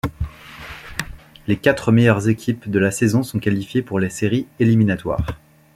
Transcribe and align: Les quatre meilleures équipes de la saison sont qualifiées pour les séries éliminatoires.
Les 1.45 1.57
quatre 1.57 1.91
meilleures 1.91 2.27
équipes 2.27 2.67
de 2.71 2.79
la 2.79 2.89
saison 2.89 3.21
sont 3.21 3.37
qualifiées 3.37 3.83
pour 3.83 3.99
les 3.99 4.09
séries 4.09 4.47
éliminatoires. 4.59 5.27